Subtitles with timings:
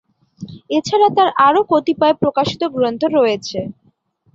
[0.77, 3.59] এছাড়া তার আরো কতিপয় প্রকাশিত গ্রন্থ রয়েছে।